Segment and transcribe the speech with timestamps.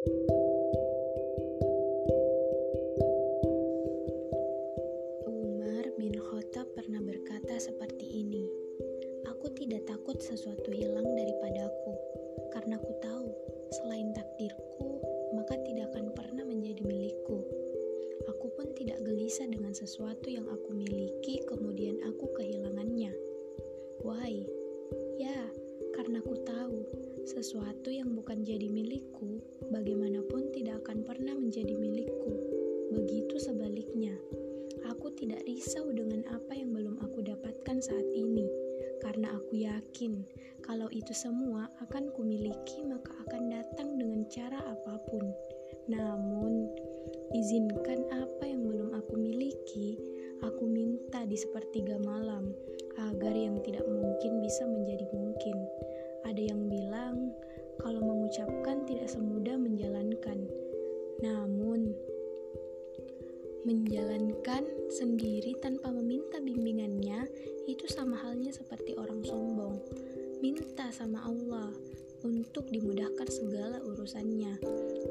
[0.00, 0.16] Umar
[6.00, 8.48] bin Khattab pernah berkata seperti ini,
[9.28, 11.92] Aku tidak takut sesuatu hilang daripadaku,
[12.48, 13.28] karena ku tahu
[13.76, 15.04] selain takdirku,
[15.36, 17.44] maka tidak akan pernah menjadi milikku.
[18.24, 23.12] Aku pun tidak gelisah dengan sesuatu yang aku miliki, kemudian aku kehilangannya.
[24.00, 24.48] Why?
[25.20, 25.44] Ya,
[25.92, 26.88] karena ku tahu
[27.28, 29.44] sesuatu yang bukan jadi milikku,
[40.00, 40.24] yakin
[40.64, 45.28] kalau itu semua akan kumiliki, maka akan datang dengan cara apa pun.
[45.92, 46.72] Namun,
[47.36, 50.00] izinkan apa yang belum aku miliki,
[50.40, 52.48] aku minta di sepertiga malam
[52.96, 55.56] agar yang tidak mungkin bisa menjadi mungkin.
[56.24, 57.36] Ada yang bilang
[57.84, 60.48] kalau mengucapkan tidak semudah menjalankan.
[61.20, 61.92] Namun,
[63.68, 66.29] menjalankan sendiri tanpa meminta
[71.00, 71.72] sama Allah
[72.28, 74.60] untuk dimudahkan segala urusannya.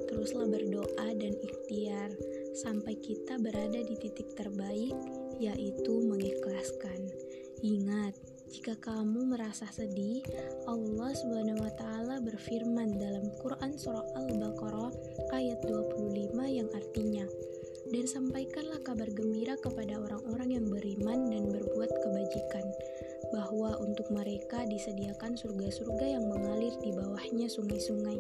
[0.06, 2.14] Teruslah berdoa dan ikhtiar
[2.62, 4.94] sampai kita berada di titik terbaik,
[5.42, 7.10] yaitu mengikhlaskan.
[7.66, 8.14] Ingat,
[8.54, 10.22] jika kamu merasa sedih,
[10.70, 14.94] Allah Subhanahu wa taala berfirman dalam Quran surah Al-Baqarah
[15.34, 17.26] ayat 25 yang artinya
[17.90, 21.59] dan sampaikanlah kabar gembira kepada orang-orang yang beriman dan kebajikan
[23.70, 28.18] bahwa untuk mereka disediakan surga-surga yang mengalir di bawahnya sungai-sungai.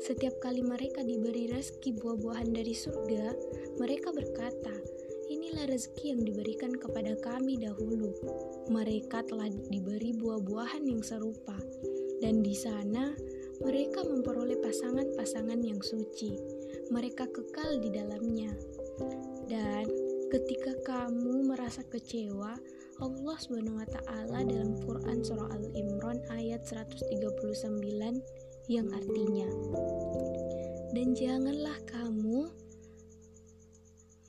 [0.00, 3.36] Setiap kali mereka diberi rezeki buah-buahan dari surga,
[3.76, 4.72] mereka berkata,
[5.28, 8.08] Inilah rezeki yang diberikan kepada kami dahulu.
[8.72, 11.60] Mereka telah diberi buah-buahan yang serupa,
[12.24, 13.12] dan di sana
[13.60, 16.40] mereka memperoleh pasangan-pasangan yang suci.
[16.88, 18.48] Mereka kekal di dalamnya.
[19.44, 19.84] Dan
[20.32, 22.56] ketika kamu merasa kecewa,
[23.00, 27.08] Allah Subhanahu wa taala dalam Quran surah Al-Imran ayat 139
[28.68, 29.48] yang artinya
[30.92, 32.52] Dan janganlah kamu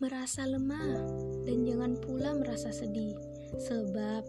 [0.02, 1.04] merasa lemah
[1.46, 3.14] dan jangan pula merasa sedih,
[3.60, 4.24] sebab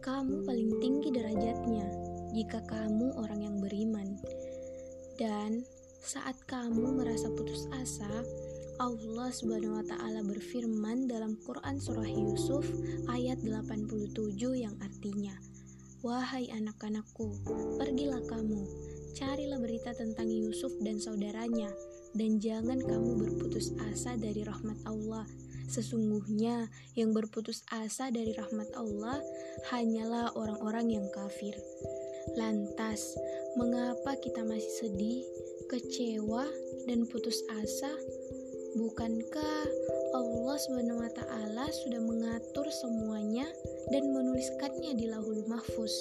[0.00, 1.84] kamu paling tinggi derajatnya
[2.32, 4.16] jika kamu orang yang beriman.
[5.18, 5.66] Dan
[6.00, 8.24] saat kamu merasa putus asa,
[8.80, 12.64] Allah Subhanahu wa taala berfirman dalam Quran surah Yusuf
[13.12, 15.36] ayat 87 yang artinya
[16.00, 17.44] Wahai anak-anakku,
[17.76, 18.64] pergilah kamu,
[19.12, 21.68] carilah berita tentang Yusuf dan saudaranya
[22.16, 25.28] dan jangan kamu berputus asa dari rahmat Allah.
[25.68, 29.20] Sesungguhnya yang berputus asa dari rahmat Allah
[29.76, 31.52] hanyalah orang-orang yang kafir.
[32.32, 33.12] Lantas,
[33.60, 35.20] mengapa kita masih sedih,
[35.68, 36.48] kecewa,
[36.88, 37.92] dan putus asa?
[38.78, 39.66] Bukankah
[40.14, 41.20] Allah SWT
[41.74, 43.46] sudah mengatur semuanya
[43.90, 45.94] dan menuliskannya di Lahul Mahfuz?